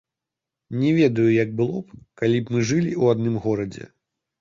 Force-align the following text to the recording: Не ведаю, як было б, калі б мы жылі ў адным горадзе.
Не 0.83 0.93
ведаю, 0.99 1.27
як 1.43 1.53
было 1.61 1.77
б, 1.85 2.01
калі 2.23 2.43
б 2.43 2.47
мы 2.59 2.67
жылі 2.73 2.91
ў 3.01 3.19
адным 3.19 3.41
горадзе. 3.49 3.93